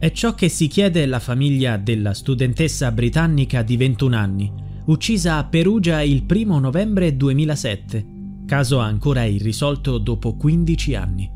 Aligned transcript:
È 0.00 0.10
ciò 0.12 0.34
che 0.34 0.48
si 0.48 0.66
chiede 0.66 1.04
la 1.04 1.18
famiglia 1.18 1.76
della 1.76 2.14
studentessa 2.14 2.90
britannica 2.90 3.62
di 3.62 3.76
21 3.76 4.16
anni, 4.16 4.50
uccisa 4.86 5.36
a 5.36 5.44
Perugia 5.44 6.00
il 6.00 6.24
1 6.26 6.58
novembre 6.58 7.14
2007, 7.18 8.06
caso 8.46 8.78
ancora 8.78 9.24
irrisolto 9.24 9.98
dopo 9.98 10.36
15 10.36 10.94
anni. 10.94 11.30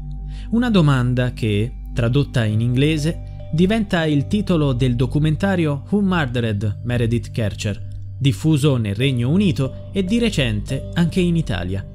Una 0.52 0.70
domanda 0.70 1.34
che, 1.34 1.90
tradotta 1.92 2.46
in 2.46 2.62
inglese, 2.62 3.50
diventa 3.52 4.06
il 4.06 4.28
titolo 4.28 4.72
del 4.72 4.96
documentario 4.96 5.84
Who 5.90 6.00
Murdered 6.00 6.80
Meredith 6.84 7.32
Kercher, 7.32 7.86
diffuso 8.18 8.78
nel 8.78 8.94
Regno 8.94 9.28
Unito 9.28 9.90
e 9.92 10.04
di 10.04 10.18
recente 10.18 10.88
anche 10.94 11.20
in 11.20 11.36
Italia. 11.36 11.86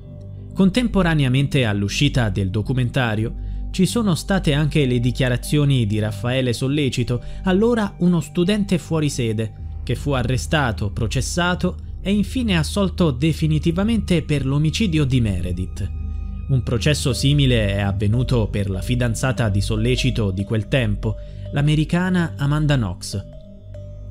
Contemporaneamente 0.53 1.65
all'uscita 1.65 2.29
del 2.29 2.51
documentario, 2.51 3.47
ci 3.71 3.85
sono 3.85 4.15
state 4.15 4.53
anche 4.53 4.85
le 4.85 4.99
dichiarazioni 4.99 5.85
di 5.85 5.99
Raffaele 5.99 6.53
Sollecito, 6.53 7.23
allora 7.43 7.95
uno 7.99 8.19
studente 8.19 8.77
fuori 8.77 9.09
sede, 9.09 9.67
che 9.83 9.95
fu 9.95 10.11
arrestato, 10.11 10.91
processato 10.91 11.77
e 12.01 12.11
infine 12.11 12.57
assolto 12.57 13.11
definitivamente 13.11 14.23
per 14.23 14.45
l'omicidio 14.45 15.05
di 15.05 15.21
Meredith. 15.21 15.91
Un 16.49 16.63
processo 16.63 17.13
simile 17.13 17.75
è 17.75 17.79
avvenuto 17.79 18.47
per 18.47 18.69
la 18.69 18.81
fidanzata 18.81 19.49
di 19.49 19.61
sollecito 19.61 20.31
di 20.31 20.43
quel 20.43 20.67
tempo, 20.67 21.15
l'americana 21.51 22.33
Amanda 22.37 22.75
Knox. 22.75 23.23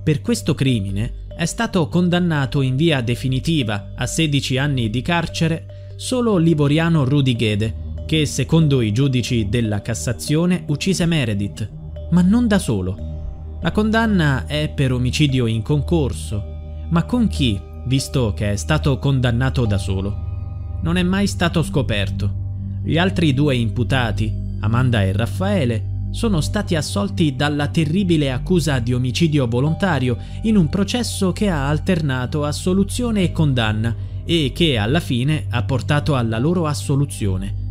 Per 0.05 0.21
questo 0.21 0.55
crimine 0.55 1.27
è 1.37 1.47
stato 1.47 1.89
condannato 1.89 2.61
in 2.61 2.77
via 2.77 3.01
definitiva 3.01 3.93
a 3.97 4.07
16 4.07 4.57
anni 4.57 4.91
di 4.91 5.03
carcere 5.03 5.95
solo 5.97 6.37
l'ivoriano 6.37 7.05
Rudy 7.05 7.35
Gede, 7.35 7.75
che 8.09 8.25
secondo 8.25 8.81
i 8.81 8.91
giudici 8.91 9.51
della 9.51 9.83
Cassazione 9.83 10.65
uccise 10.69 11.05
Meredith, 11.05 11.71
ma 12.11 12.23
non 12.23 12.49
da 12.49 12.59
solo. 12.59 13.59
La 13.61 13.71
condanna 13.71 14.47
è 14.47 14.73
per 14.75 14.93
omicidio 14.93 15.45
in 15.45 15.61
concorso, 15.61 16.43
ma 16.89 17.03
con 17.05 17.29
chi, 17.29 17.61
visto 17.85 18.33
che 18.33 18.53
è 18.53 18.57
stato 18.57 18.99
condannato 18.99 19.67
da 19.67 19.77
solo? 19.77 20.79
Non 20.81 20.97
è 20.97 21.03
mai 21.03 21.27
stato 21.27 21.63
scoperto. 21.63 22.81
Gli 22.83 22.97
altri 22.97 23.35
due 23.35 23.57
imputati, 23.57 24.33
Amanda 24.61 25.03
e 25.03 25.13
Raffaele, 25.13 26.07
sono 26.11 26.41
stati 26.41 26.77
assolti 26.77 27.37
dalla 27.37 27.69
terribile 27.69 28.33
accusa 28.33 28.79
di 28.79 28.95
omicidio 28.95 29.47
volontario 29.47 30.17
in 30.45 30.57
un 30.57 30.71
processo 30.71 31.33
che 31.33 31.51
ha 31.51 31.69
alternato 31.69 32.45
assoluzione 32.45 33.25
e 33.25 33.33
condanna 33.33 33.95
e 34.25 34.51
che 34.55 34.79
alla 34.79 35.01
fine 35.01 35.45
ha 35.51 35.63
portato 35.65 36.17
alla 36.17 36.39
loro 36.39 36.65
assoluzione. 36.65 37.67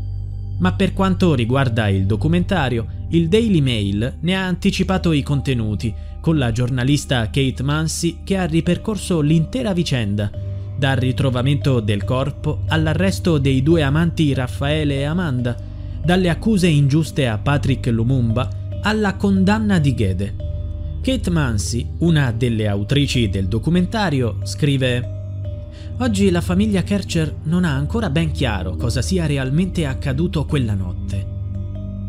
Ma 0.59 0.73
per 0.73 0.93
quanto 0.93 1.35
riguarda 1.35 1.87
il 1.87 2.05
documentario, 2.05 3.05
il 3.09 3.27
Daily 3.27 3.61
Mail 3.61 4.17
ne 4.21 4.35
ha 4.35 4.45
anticipato 4.45 5.11
i 5.11 5.21
contenuti, 5.21 5.93
con 6.19 6.37
la 6.37 6.51
giornalista 6.51 7.29
Kate 7.29 7.63
Mansi 7.63 8.19
che 8.23 8.37
ha 8.37 8.45
ripercorso 8.45 9.21
l'intera 9.21 9.73
vicenda, 9.73 10.29
dal 10.77 10.97
ritrovamento 10.97 11.79
del 11.79 12.03
corpo 12.03 12.63
all'arresto 12.67 13.37
dei 13.37 13.63
due 13.63 13.81
amanti 13.81 14.33
Raffaele 14.33 14.97
e 14.97 15.03
Amanda, 15.03 15.55
dalle 16.03 16.29
accuse 16.29 16.67
ingiuste 16.67 17.27
a 17.27 17.37
Patrick 17.37 17.87
Lumumba 17.87 18.49
alla 18.81 19.15
condanna 19.15 19.79
di 19.79 19.95
Gede. 19.95 20.35
Kate 21.01 21.29
Mansi, 21.29 21.87
una 21.99 22.31
delle 22.31 22.67
autrici 22.67 23.29
del 23.29 23.47
documentario, 23.47 24.39
scrive 24.43 25.16
Oggi 25.99 26.29
la 26.29 26.41
famiglia 26.41 26.83
Kercher 26.83 27.37
non 27.45 27.65
ha 27.65 27.73
ancora 27.73 28.11
ben 28.11 28.29
chiaro 28.29 28.75
cosa 28.75 29.01
sia 29.01 29.25
realmente 29.25 29.87
accaduto 29.87 30.45
quella 30.45 30.75
notte. 30.75 31.35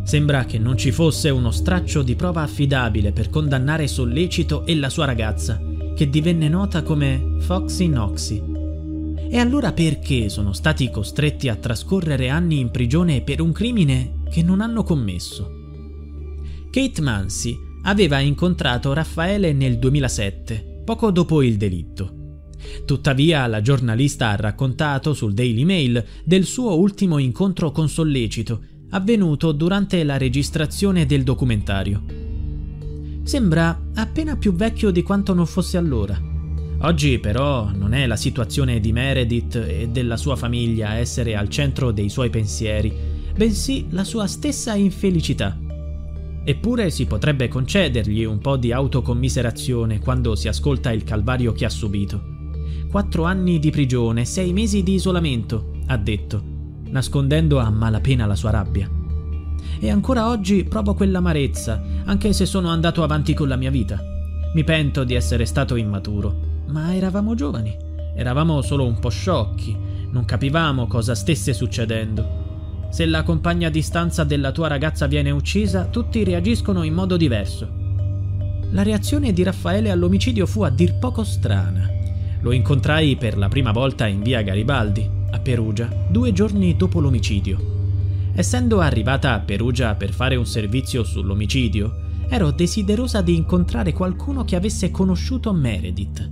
Sembra 0.05 0.45
che 0.45 0.59
non 0.59 0.77
ci 0.77 0.93
fosse 0.93 1.31
uno 1.31 1.51
straccio 1.51 2.03
di 2.03 2.15
prova 2.15 2.43
affidabile 2.43 3.13
per 3.13 3.31
condannare 3.31 3.87
Sollecito 3.87 4.67
e 4.67 4.77
la 4.77 4.91
sua 4.91 5.07
ragazza, 5.07 5.59
che 5.95 6.11
divenne 6.11 6.51
nota 6.51 6.83
come 6.83 7.37
Foxy 7.41 7.89
Noxy. 7.89 8.43
E 9.31 9.39
allora 9.39 9.73
perché 9.73 10.29
sono 10.29 10.53
stati 10.53 10.91
costretti 10.91 11.49
a 11.49 11.57
trascorrere 11.57 12.29
anni 12.29 12.59
in 12.61 12.71
prigione 12.71 13.23
per 13.23 13.41
un 13.41 13.53
crimine 13.53 14.21
che 14.31 14.43
non 14.43 14.61
hanno 14.61 14.83
commesso? 14.83 15.51
Kate 16.71 17.01
Mansi 17.01 17.57
aveva 17.85 18.19
incontrato 18.19 18.93
Raffaele 18.93 19.55
nel 19.55 19.79
2007, 19.79 20.83
poco 20.85 21.11
dopo 21.11 21.43
il 21.43 21.57
delitto. 21.57 22.18
Tuttavia 22.85 23.47
la 23.47 23.61
giornalista 23.61 24.31
ha 24.31 24.37
raccontato 24.37 25.15
sul 25.15 25.35
Daily 25.35 25.65
Mail 25.65 26.05
del 26.25 26.45
suo 26.45 26.77
ultimo 26.79 27.19
incontro 27.19 27.71
con 27.71 27.89
Sollecito 27.89 28.77
avvenuto 28.91 29.53
durante 29.53 30.03
la 30.05 30.17
registrazione 30.17 31.07
del 31.07 31.23
documentario. 31.23 32.03
Sembra 33.23 33.79
appena 33.95 34.37
più 34.37 34.55
vecchio 34.55 34.91
di 34.91 35.03
quanto 35.03 35.35
non 35.35 35.47
fosse 35.47 35.77
allora. 35.77 36.19
Oggi 36.81 37.19
però 37.19 37.71
non 37.71 37.93
è 37.93 38.07
la 38.07 38.17
situazione 38.17 38.81
di 38.81 38.93
Meredith 38.93 39.57
e 39.57 39.89
della 39.89 40.17
sua 40.17 40.37
famiglia 40.37 40.91
a 40.91 40.95
essere 40.95 41.37
al 41.37 41.49
centro 41.49 41.91
dei 41.91 42.09
suoi 42.09 42.31
pensieri, 42.31 42.93
bensì 43.37 43.87
la 43.91 44.05
sua 44.05 44.27
stessa 44.27 44.75
infelicità. 44.75 45.59
Eppure 46.45 46.89
si 46.91 47.05
potrebbe 47.05 47.49
concedergli 47.49 48.25
un 48.25 48.39
po' 48.39 48.57
di 48.57 48.73
autocommiserazione 48.73 49.99
quando 49.99 50.35
si 50.35 50.49
ascolta 50.49 50.93
il 50.93 51.05
calvario 51.05 51.53
che 51.53 51.67
ha 51.67 51.71
subito. 51.71 52.38
Quattro 52.91 53.25
anni 53.25 53.59
di 53.59 53.71
prigione, 53.71 54.25
sei 54.25 54.53
mesi 54.53 54.83
di 54.83 54.95
isolamento, 54.95 55.73
ha 55.87 55.97
detto 55.97 56.57
nascondendo 56.91 57.59
a 57.59 57.71
malapena 57.71 58.27
la 58.27 58.35
sua 58.35 58.51
rabbia. 58.51 58.89
E 59.81 59.91
ancora 59.91 60.29
oggi 60.29 60.65
provo 60.65 60.95
quell'amarezza, 60.95 61.83
anche 62.05 62.33
se 62.33 62.47
sono 62.47 62.69
andato 62.69 63.03
avanti 63.03 63.35
con 63.35 63.49
la 63.49 63.57
mia 63.57 63.71
vita. 63.71 64.01
Mi 64.55 64.65
pento 64.65 65.05
di 65.05 65.15
essere 65.15 65.45
stato 65.45 65.77
immaturo, 65.77 66.63
ma 66.69 66.95
eravamo 66.95 67.35
giovani, 67.35 67.77
eravamo 68.17 68.61
solo 68.63 68.87
un 68.87 68.99
po' 68.99 69.11
sciocchi, 69.11 69.77
non 70.11 70.25
capivamo 70.25 70.87
cosa 70.87 71.15
stesse 71.15 71.53
succedendo. 71.53 72.47
Se 72.91 73.05
la 73.05 73.23
compagna 73.23 73.69
di 73.69 73.83
stanza 73.83 74.25
della 74.25 74.51
tua 74.51 74.69
ragazza 74.69 75.07
viene 75.07 75.31
uccisa, 75.31 75.85
tutti 75.85 76.25
reagiscono 76.25 76.83
in 76.83 76.95
modo 76.95 77.19
diverso. 77.19 77.69
La 78.71 78.83
reazione 78.83 79.33
di 79.33 79.43
Raffaele 79.43 79.91
all'omicidio 79.91 80.47
fu 80.47 80.63
a 80.63 80.71
dir 80.71 80.99
poco 80.99 81.25
strana. 81.25 81.89
Lo 82.41 82.53
incontrai 82.53 83.17
per 83.17 83.37
la 83.37 83.49
prima 83.49 83.73
volta 83.73 84.07
in 84.07 84.23
via 84.23 84.43
Garibaldi 84.43 85.09
a 85.31 85.39
Perugia 85.41 85.89
due 86.09 86.33
giorni 86.33 86.77
dopo 86.77 87.01
l'omicidio. 87.01 87.77
Essendo 88.35 88.81
arrivata 88.81 89.35
a 89.35 89.41
Perugia 89.41 89.95
per 89.97 90.13
fare 90.13 90.37
un 90.37 90.47
servizio 90.47 91.03
sull'omicidio, 91.03 92.27
ero 92.29 92.51
desiderosa 92.51 93.21
di 93.21 93.35
incontrare 93.35 93.93
qualcuno 93.93 94.45
che 94.45 94.55
avesse 94.55 94.91
conosciuto 94.91 95.53
Meredith. 95.53 96.31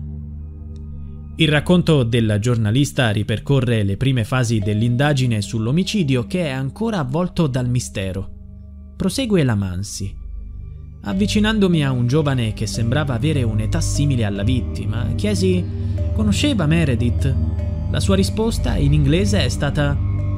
Il 1.38 1.48
racconto 1.48 2.02
della 2.02 2.38
giornalista 2.38 3.10
ripercorre 3.10 3.82
le 3.82 3.96
prime 3.96 4.24
fasi 4.24 4.58
dell'indagine 4.58 5.42
sull'omicidio 5.42 6.26
che 6.26 6.46
è 6.46 6.50
ancora 6.50 6.98
avvolto 6.98 7.46
dal 7.46 7.68
mistero. 7.68 8.30
Prosegue 8.96 9.42
la 9.42 9.54
Mansi. 9.54 10.24
Avvicinandomi 11.08 11.84
a 11.84 11.92
un 11.92 12.08
giovane 12.08 12.52
che 12.52 12.66
sembrava 12.66 13.14
avere 13.14 13.44
un'età 13.44 13.80
simile 13.80 14.24
alla 14.24 14.42
vittima, 14.42 15.06
chiesi: 15.14 15.64
Conosceva 16.12 16.66
Meredith? 16.66 17.32
La 17.92 18.00
sua 18.00 18.16
risposta 18.16 18.74
in 18.74 18.92
inglese 18.92 19.44
è 19.44 19.48
stata 19.48 19.96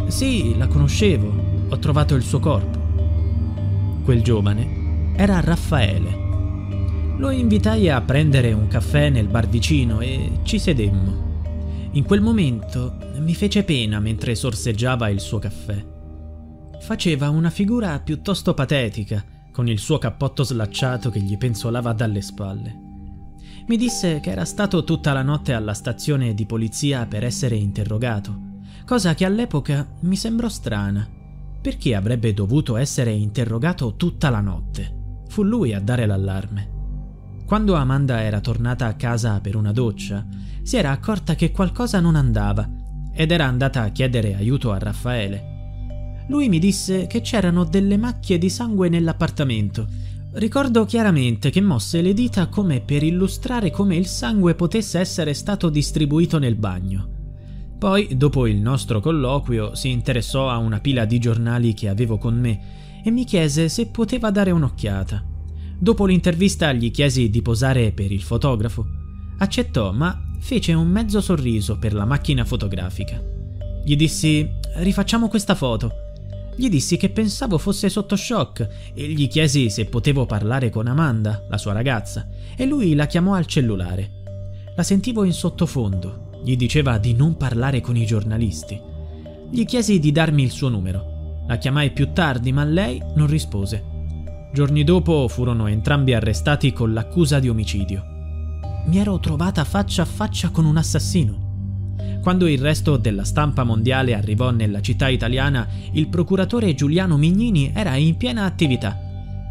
Sì, 0.08 0.58
la 0.58 0.66
conoscevo, 0.66 1.66
ho 1.70 1.78
trovato 1.78 2.14
il 2.14 2.22
suo 2.22 2.38
corpo. 2.38 2.78
Quel 4.04 4.22
giovane 4.22 5.14
era 5.16 5.40
Raffaele. 5.40 6.26
Lo 7.16 7.30
invitai 7.30 7.88
a 7.88 8.02
prendere 8.02 8.52
un 8.52 8.68
caffè 8.68 9.08
nel 9.08 9.28
bar 9.28 9.48
vicino 9.48 10.00
e 10.00 10.40
ci 10.42 10.58
sedemmo. 10.58 11.26
In 11.92 12.04
quel 12.04 12.20
momento 12.20 12.98
mi 13.20 13.34
fece 13.34 13.62
pena 13.62 14.00
mentre 14.00 14.34
sorseggiava 14.34 15.08
il 15.08 15.20
suo 15.20 15.38
caffè. 15.38 15.82
Faceva 16.78 17.30
una 17.30 17.48
figura 17.48 17.98
piuttosto 18.00 18.52
patetica, 18.52 19.24
con 19.58 19.66
il 19.66 19.80
suo 19.80 19.98
cappotto 19.98 20.44
slacciato 20.44 21.10
che 21.10 21.18
gli 21.18 21.36
penzolava 21.36 21.92
dalle 21.92 22.20
spalle. 22.22 22.72
Mi 23.66 23.76
disse 23.76 24.20
che 24.20 24.30
era 24.30 24.44
stato 24.44 24.84
tutta 24.84 25.12
la 25.12 25.22
notte 25.22 25.52
alla 25.52 25.74
stazione 25.74 26.32
di 26.32 26.46
polizia 26.46 27.06
per 27.06 27.24
essere 27.24 27.56
interrogato, 27.56 28.60
cosa 28.86 29.14
che 29.14 29.24
all'epoca 29.24 29.84
mi 30.02 30.14
sembrò 30.14 30.48
strana. 30.48 31.04
Perché 31.60 31.96
avrebbe 31.96 32.32
dovuto 32.34 32.76
essere 32.76 33.10
interrogato 33.10 33.96
tutta 33.96 34.30
la 34.30 34.40
notte? 34.40 35.24
Fu 35.26 35.42
lui 35.42 35.74
a 35.74 35.80
dare 35.80 36.06
l'allarme. 36.06 36.70
Quando 37.44 37.74
Amanda 37.74 38.22
era 38.22 38.38
tornata 38.38 38.86
a 38.86 38.94
casa 38.94 39.40
per 39.40 39.56
una 39.56 39.72
doccia, 39.72 40.24
si 40.62 40.76
era 40.76 40.92
accorta 40.92 41.34
che 41.34 41.50
qualcosa 41.50 41.98
non 41.98 42.14
andava 42.14 42.64
ed 43.12 43.32
era 43.32 43.46
andata 43.46 43.82
a 43.82 43.88
chiedere 43.88 44.36
aiuto 44.36 44.70
a 44.70 44.78
Raffaele. 44.78 45.57
Lui 46.28 46.48
mi 46.48 46.58
disse 46.58 47.06
che 47.06 47.20
c'erano 47.20 47.64
delle 47.64 47.96
macchie 47.96 48.38
di 48.38 48.50
sangue 48.50 48.88
nell'appartamento. 48.88 49.86
Ricordo 50.32 50.84
chiaramente 50.84 51.50
che 51.50 51.60
mosse 51.60 52.02
le 52.02 52.12
dita 52.12 52.48
come 52.48 52.80
per 52.80 53.02
illustrare 53.02 53.70
come 53.70 53.96
il 53.96 54.06
sangue 54.06 54.54
potesse 54.54 54.98
essere 54.98 55.32
stato 55.32 55.70
distribuito 55.70 56.38
nel 56.38 56.54
bagno. 56.54 57.16
Poi, 57.78 58.16
dopo 58.16 58.46
il 58.46 58.56
nostro 58.56 59.00
colloquio, 59.00 59.74
si 59.74 59.90
interessò 59.90 60.50
a 60.50 60.58
una 60.58 60.80
pila 60.80 61.04
di 61.06 61.18
giornali 61.18 61.72
che 61.72 61.88
avevo 61.88 62.18
con 62.18 62.38
me 62.38 62.60
e 63.02 63.10
mi 63.10 63.24
chiese 63.24 63.68
se 63.68 63.86
poteva 63.86 64.30
dare 64.30 64.50
un'occhiata. 64.50 65.24
Dopo 65.78 66.04
l'intervista 66.04 66.72
gli 66.72 66.90
chiesi 66.90 67.30
di 67.30 67.40
posare 67.40 67.92
per 67.92 68.12
il 68.12 68.22
fotografo. 68.22 68.84
Accettò, 69.38 69.92
ma 69.92 70.20
fece 70.40 70.74
un 70.74 70.88
mezzo 70.88 71.20
sorriso 71.20 71.78
per 71.78 71.94
la 71.94 72.04
macchina 72.04 72.44
fotografica. 72.44 73.22
Gli 73.84 73.96
dissi: 73.96 74.46
Rifacciamo 74.74 75.28
questa 75.28 75.54
foto. 75.54 76.07
Gli 76.58 76.68
dissi 76.68 76.96
che 76.96 77.10
pensavo 77.10 77.56
fosse 77.56 77.88
sotto 77.88 78.16
shock 78.16 78.68
e 78.92 79.06
gli 79.06 79.28
chiesi 79.28 79.70
se 79.70 79.84
potevo 79.84 80.26
parlare 80.26 80.70
con 80.70 80.88
Amanda, 80.88 81.46
la 81.48 81.56
sua 81.56 81.72
ragazza, 81.72 82.26
e 82.56 82.66
lui 82.66 82.96
la 82.96 83.06
chiamò 83.06 83.34
al 83.34 83.46
cellulare. 83.46 84.24
La 84.74 84.82
sentivo 84.82 85.22
in 85.22 85.32
sottofondo, 85.32 86.30
gli 86.42 86.56
diceva 86.56 86.98
di 86.98 87.14
non 87.14 87.36
parlare 87.36 87.80
con 87.80 87.94
i 87.96 88.04
giornalisti. 88.04 88.76
Gli 89.48 89.64
chiesi 89.64 90.00
di 90.00 90.10
darmi 90.10 90.42
il 90.42 90.50
suo 90.50 90.68
numero. 90.68 91.44
La 91.46 91.58
chiamai 91.58 91.92
più 91.92 92.12
tardi, 92.12 92.50
ma 92.50 92.64
lei 92.64 93.00
non 93.14 93.28
rispose. 93.28 94.50
Giorni 94.52 94.82
dopo 94.82 95.28
furono 95.28 95.68
entrambi 95.68 96.12
arrestati 96.12 96.72
con 96.72 96.92
l'accusa 96.92 97.38
di 97.38 97.48
omicidio. 97.48 98.02
Mi 98.86 98.98
ero 98.98 99.20
trovata 99.20 99.62
faccia 99.62 100.02
a 100.02 100.06
faccia 100.06 100.50
con 100.50 100.64
un 100.64 100.76
assassino. 100.76 101.47
Quando 102.22 102.46
il 102.46 102.58
resto 102.58 102.96
della 102.96 103.24
stampa 103.24 103.64
mondiale 103.64 104.14
arrivò 104.14 104.50
nella 104.50 104.80
città 104.80 105.08
italiana, 105.08 105.66
il 105.92 106.08
procuratore 106.08 106.74
Giuliano 106.74 107.16
Mignini 107.16 107.72
era 107.74 107.94
in 107.94 108.16
piena 108.16 108.44
attività. 108.44 108.98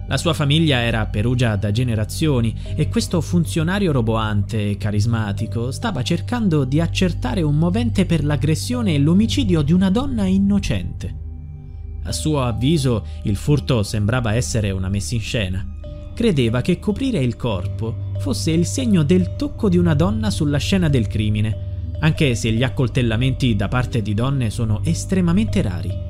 La 0.07 0.17
sua 0.17 0.33
famiglia 0.33 0.79
era 0.79 1.01
a 1.01 1.05
Perugia 1.07 1.55
da 1.55 1.71
generazioni 1.71 2.55
e 2.75 2.87
questo 2.87 3.19
funzionario 3.19 3.91
roboante 3.91 4.69
e 4.69 4.77
carismatico 4.77 5.71
stava 5.71 6.01
cercando 6.01 6.63
di 6.63 6.79
accertare 6.79 7.41
un 7.41 7.57
movente 7.57 8.05
per 8.05 8.23
l'aggressione 8.23 8.93
e 8.93 8.99
l'omicidio 8.99 9.61
di 9.61 9.73
una 9.73 9.89
donna 9.89 10.23
innocente. 10.25 11.25
A 12.03 12.11
suo 12.13 12.41
avviso 12.41 13.05
il 13.23 13.35
furto 13.35 13.83
sembrava 13.83 14.33
essere 14.33 14.71
una 14.71 14.87
messa 14.87 15.13
in 15.15 15.21
scena. 15.21 15.65
Credeva 16.13 16.61
che 16.61 16.79
coprire 16.79 17.19
il 17.19 17.35
corpo 17.35 18.11
fosse 18.19 18.51
il 18.51 18.65
segno 18.65 19.03
del 19.03 19.35
tocco 19.35 19.67
di 19.67 19.77
una 19.77 19.93
donna 19.93 20.29
sulla 20.29 20.57
scena 20.57 20.87
del 20.87 21.07
crimine 21.07 21.66
anche 21.99 22.35
se 22.35 22.51
gli 22.51 22.63
accoltellamenti 22.63 23.55
da 23.55 23.67
parte 23.67 24.01
di 24.01 24.13
donne 24.13 24.49
sono 24.49 24.81
estremamente 24.83 25.61
rari. 25.61 26.05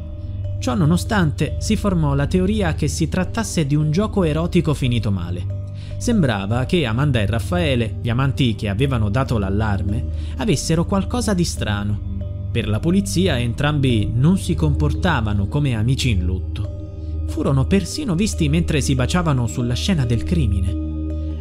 Ciò 0.60 0.76
nonostante, 0.76 1.58
si 1.60 1.76
formò 1.76 2.14
la 2.14 2.28
teoria 2.28 2.74
che 2.74 2.88
si 2.88 3.08
trattasse 3.08 3.66
di 3.66 3.76
un 3.76 3.92
gioco 3.92 4.24
erotico 4.24 4.74
finito 4.74 5.12
male. 5.12 5.66
Sembrava 5.98 6.66
che 6.66 6.86
Amanda 6.86 7.22
e 7.22 7.26
Raffaele, 7.26 8.00
gli 8.02 8.10
amanti 8.10 8.56
che 8.56 8.68
avevano 8.68 9.10
dato 9.10 9.38
l'allarme, 9.38 10.06
avessero 10.38 10.86
qualcosa 10.86 11.34
di 11.34 11.44
strano. 11.44 12.16
Per 12.52 12.68
la 12.68 12.80
polizia 12.80 13.40
entrambi 13.40 14.12
non 14.14 14.38
si 14.38 14.56
comportavano 14.56 15.48
come 15.48 15.76
amici 15.76 16.10
in 16.10 16.24
lutto. 16.24 17.26
Furono 17.28 17.66
persino 17.66 18.16
visti 18.16 18.50
mentre 18.50 18.82
si 18.82 18.96
baciavano 18.96 19.48
sulla 19.48 19.76
scena 19.76 20.06
del 20.06 20.24
crimine 20.24 20.87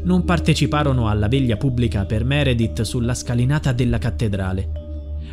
non 0.06 0.24
parteciparono 0.24 1.08
alla 1.08 1.28
veglia 1.28 1.56
pubblica 1.56 2.04
per 2.04 2.24
Meredith 2.24 2.82
sulla 2.82 3.14
scalinata 3.14 3.72
della 3.72 3.98
cattedrale. 3.98 4.84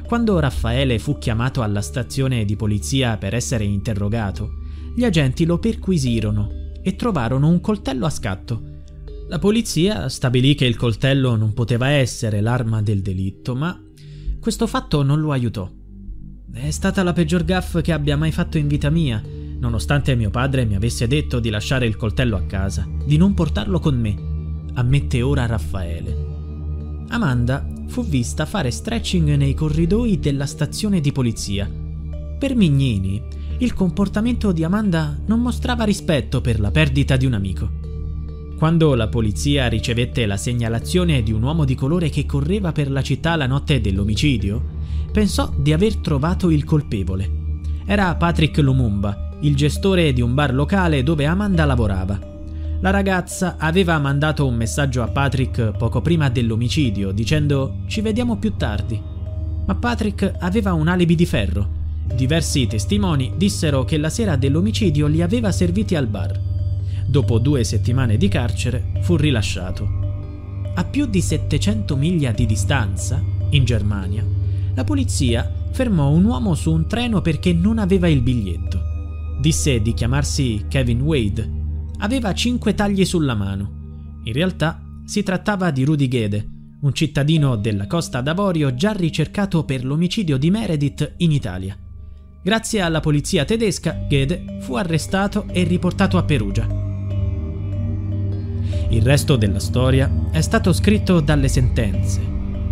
Quando 0.04 0.40
Raffaele 0.40 1.00
fu 1.00 1.18
chiamato 1.18 1.62
alla 1.62 1.82
stazione 1.82 2.44
di 2.44 2.56
polizia 2.56 3.18
per 3.18 3.36
essere 3.36 3.64
interrogato, 3.64 4.62
gli 4.96 5.04
agenti 5.04 5.46
lo 5.46 5.60
perquisirono 5.60 6.72
e 6.82 6.96
trovarono 6.96 7.48
un 7.48 7.62
coltello 7.62 8.06
a 8.06 8.10
scatto. 8.10 8.72
La 9.30 9.40
polizia 9.40 10.10
stabilì 10.10 10.56
che 10.56 10.66
il 10.66 10.76
coltello 10.76 11.36
non 11.36 11.54
poteva 11.54 11.90
essere 11.90 12.42
l'arma 12.42 12.82
del 12.82 13.02
delitto, 13.02 13.56
ma 13.56 13.80
questo 14.40 14.68
fatto 14.68 15.04
non 15.04 15.22
lo 15.22 15.32
aiutò. 15.32 15.70
È 16.52 16.72
stata 16.72 17.04
la 17.04 17.14
peggior 17.14 17.46
gaffe 17.46 17.82
che 17.82 17.94
abbia 17.94 18.18
mai 18.18 18.32
fatto 18.32 18.58
in 18.58 18.68
vita 18.68 18.90
mia, 18.90 19.22
nonostante 19.60 20.16
mio 20.16 20.32
padre 20.32 20.66
mi 20.66 20.76
avesse 20.76 21.08
detto 21.08 21.40
di 21.40 21.50
lasciare 21.50 21.86
il 21.86 21.96
coltello 21.96 22.36
a 22.36 22.44
casa, 22.44 22.88
di 23.06 23.18
non 23.18 23.34
portarlo 23.34 23.80
con 23.80 23.98
me 23.98 24.32
ammette 24.74 25.22
ora 25.22 25.46
Raffaele. 25.46 26.32
Amanda 27.10 27.66
fu 27.88 28.04
vista 28.04 28.46
fare 28.46 28.72
stretching 28.72 29.36
nei 29.36 29.54
corridoi 29.54 30.20
della 30.20 30.46
stazione 30.46 31.00
di 31.00 31.12
polizia. 31.12 31.70
Per 32.40 32.56
Mignini, 32.56 33.22
il 33.60 33.74
comportamento 33.74 34.52
di 34.52 34.64
Amanda 34.64 35.18
non 35.28 35.42
mostrava 35.42 35.84
rispetto 35.84 36.42
per 36.42 36.60
la 36.60 36.72
perdita 36.72 37.16
di 37.16 37.26
un 37.26 37.34
amico. 37.34 37.70
Quando 38.58 38.96
la 38.96 39.08
polizia 39.08 39.68
ricevette 39.68 40.26
la 40.26 40.38
segnalazione 40.38 41.22
di 41.22 41.32
un 41.32 41.44
uomo 41.44 41.66
di 41.66 41.76
colore 41.76 42.10
che 42.10 42.26
correva 42.26 42.72
per 42.72 42.90
la 42.90 43.02
città 43.02 43.36
la 43.36 43.46
notte 43.46 43.80
dell'omicidio, 43.80 44.62
pensò 45.12 45.54
di 45.56 45.72
aver 45.72 45.98
trovato 45.98 46.50
il 46.50 46.64
colpevole. 46.64 47.42
Era 47.86 48.16
Patrick 48.16 48.58
Lumumba, 48.58 49.30
il 49.42 49.56
gestore 49.56 50.14
di 50.14 50.22
un 50.22 50.34
bar 50.34 50.54
locale 50.54 51.04
dove 51.04 51.26
Amanda 51.26 51.66
lavorava. 51.66 52.33
La 52.84 52.90
ragazza 52.90 53.56
aveva 53.60 53.98
mandato 53.98 54.46
un 54.46 54.56
messaggio 54.56 55.04
a 55.04 55.08
Patrick 55.08 55.72
poco 55.78 56.02
prima 56.02 56.28
dell'omicidio 56.28 57.14
dicendo 57.14 57.78
ci 57.88 58.02
vediamo 58.02 58.36
più 58.36 58.58
tardi. 58.58 59.02
Ma 59.66 59.74
Patrick 59.76 60.30
aveva 60.40 60.74
un 60.74 60.90
alibi 60.90 61.16
di 61.16 61.26
ferro. 61.26 61.66
Diversi 62.14 62.68
testimoni 62.68 63.36
dissero 63.38 63.86
che 63.86 63.96
la 63.96 64.10
sera 64.10 64.36
dell'omicidio 64.36 65.08
li 65.08 65.22
aveva 65.22 65.54
serviti 65.54 65.96
al 65.96 66.08
bar. 66.08 66.38
Dopo 67.08 67.40
due 67.40 67.64
settimane 67.64 68.18
di 68.18 68.28
carcere 68.28 68.92
fu 69.00 69.16
rilasciato. 69.16 69.88
A 70.76 70.84
più 70.84 71.06
di 71.06 71.22
700 71.22 71.96
miglia 71.96 72.34
di 72.34 72.46
distanza, 72.46 73.24
in 73.52 73.64
Germania, 73.64 74.26
la 74.74 74.84
polizia 74.84 75.50
fermò 75.72 76.10
un 76.10 76.26
uomo 76.26 76.54
su 76.54 76.74
un 76.74 76.86
treno 76.86 77.22
perché 77.22 77.54
non 77.54 77.78
aveva 77.78 78.10
il 78.10 78.20
biglietto. 78.20 78.82
Disse 79.40 79.82
di 79.82 79.94
chiamarsi 79.94 80.66
Kevin 80.68 81.00
Wade 81.00 81.62
aveva 82.00 82.34
cinque 82.34 82.74
tagli 82.74 83.06
sulla 83.06 83.36
mano. 83.36 83.82
In 84.24 84.34
realtà 84.34 84.82
si 85.06 85.24
trattava 85.24 85.72
di 85.72 85.84
Rudy 85.84 86.08
Gede, 86.08 86.48
un 86.82 86.94
cittadino 86.94 87.56
della 87.56 87.88
Costa 87.88 88.22
d'Avorio 88.22 88.74
già 88.74 88.92
ricercato 88.92 89.64
per 89.64 89.86
l'omicidio 89.86 90.38
di 90.38 90.52
Meredith 90.52 91.14
in 91.18 91.32
Italia. 91.32 91.78
Grazie 92.42 92.82
alla 92.82 93.00
polizia 93.00 93.46
tedesca, 93.46 94.06
Gede 94.08 94.58
fu 94.60 94.76
arrestato 94.76 95.46
e 95.50 95.64
riportato 95.64 96.18
a 96.18 96.24
Perugia. 96.24 96.68
Il 98.90 99.02
resto 99.02 99.38
della 99.38 99.60
storia 99.60 100.30
è 100.30 100.42
stato 100.42 100.74
scritto 100.74 101.20
dalle 101.22 101.48
sentenze. 101.48 102.32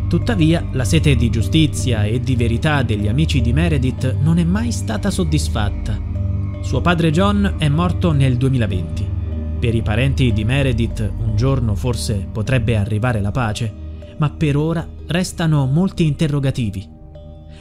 Tuttavia, 0.09 0.67
la 0.73 0.83
sete 0.83 1.15
di 1.15 1.29
giustizia 1.29 2.03
e 2.03 2.19
di 2.19 2.35
verità 2.35 2.83
degli 2.83 3.07
amici 3.07 3.39
di 3.39 3.53
Meredith 3.53 4.17
non 4.21 4.37
è 4.39 4.43
mai 4.43 4.73
stata 4.73 5.09
soddisfatta. 5.09 5.99
Suo 6.61 6.81
padre 6.81 7.11
John 7.11 7.55
è 7.57 7.69
morto 7.69 8.11
nel 8.11 8.35
2020 8.35 9.10
per 9.61 9.75
i 9.75 9.83
parenti 9.83 10.33
di 10.33 10.43
Meredith 10.43 11.13
un 11.19 11.35
giorno 11.35 11.75
forse 11.75 12.27
potrebbe 12.31 12.75
arrivare 12.75 13.21
la 13.21 13.29
pace, 13.29 13.71
ma 14.17 14.31
per 14.31 14.57
ora 14.57 14.89
restano 15.05 15.67
molti 15.67 16.07
interrogativi. 16.07 16.89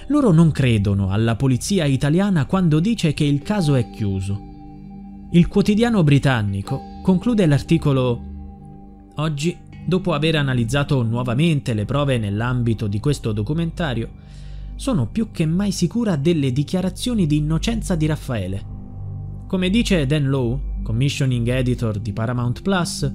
Loro 0.07 0.33
non 0.33 0.51
credono 0.51 1.11
alla 1.11 1.37
polizia 1.37 1.85
italiana 1.85 2.47
quando 2.47 2.81
dice 2.81 3.13
che 3.13 3.25
il 3.25 3.43
caso 3.43 3.75
è 3.75 3.91
chiuso. 3.91 5.29
Il 5.33 5.47
quotidiano 5.47 6.03
britannico 6.03 6.81
conclude 7.03 7.45
l'articolo 7.45 8.23
Oggi, 9.17 9.55
dopo 9.85 10.15
aver 10.15 10.37
analizzato 10.37 11.03
nuovamente 11.03 11.75
le 11.75 11.85
prove 11.85 12.17
nell'ambito 12.17 12.87
di 12.87 12.99
questo 12.99 13.33
documentario, 13.33 14.09
sono 14.75 15.07
più 15.07 15.31
che 15.31 15.45
mai 15.45 15.71
sicura 15.71 16.17
delle 16.17 16.51
dichiarazioni 16.51 17.27
di 17.27 17.37
innocenza 17.37 17.95
di 17.95 18.07
Raffaele. 18.07 18.65
Come 19.47 19.69
dice 19.69 20.07
Dan 20.07 20.29
Lowe, 20.29 20.70
commissioning 20.83 21.47
editor 21.49 21.99
di 21.99 22.13
Paramount 22.13 22.63
Plus, 22.63 23.13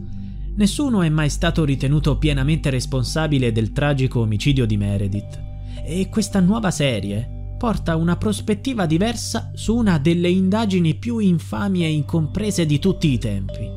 nessuno 0.56 1.02
è 1.02 1.10
mai 1.10 1.30
stato 1.30 1.64
ritenuto 1.66 2.18
pienamente 2.18 2.70
responsabile 2.70 3.52
del 3.52 3.72
tragico 3.72 4.22
omicidio 4.22 4.66
di 4.66 4.78
Meredith 4.78 5.42
e 5.84 6.10
questa 6.10 6.40
nuova 6.40 6.72
serie 6.72 7.56
porta 7.58 7.96
una 7.96 8.18
prospettiva 8.18 8.86
diversa 8.86 9.52
su 9.54 9.76
una 9.76 9.98
delle 9.98 10.30
indagini 10.30 10.96
più 10.96 11.20
infami 11.20 11.84
e 11.84 11.92
incomprese 11.92 12.66
di 12.66 12.80
tutti 12.80 13.12
i 13.12 13.18
tempi. 13.18 13.70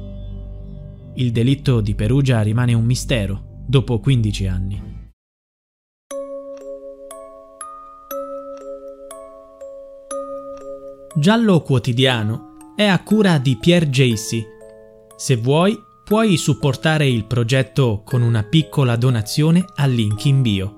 Il 1.14 1.32
delitto 1.32 1.80
di 1.80 1.94
Perugia 1.94 2.42
rimane 2.42 2.74
un 2.74 2.84
mistero 2.84 3.64
dopo 3.66 3.98
15 3.98 4.46
anni. 4.46 4.82
Giallo 11.16 11.62
Quotidiano 11.62 12.47
è 12.78 12.86
a 12.86 13.02
cura 13.02 13.38
di 13.38 13.56
Pierre 13.56 13.88
Jacy. 13.88 14.46
Se 15.16 15.34
vuoi, 15.34 15.76
puoi 16.04 16.36
supportare 16.36 17.08
il 17.08 17.24
progetto 17.24 18.02
con 18.04 18.22
una 18.22 18.44
piccola 18.44 18.94
donazione 18.94 19.64
al 19.74 19.90
link 19.90 20.26
in 20.26 20.42
bio. 20.42 20.77